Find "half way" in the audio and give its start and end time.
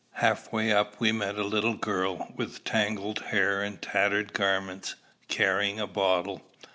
0.13-0.71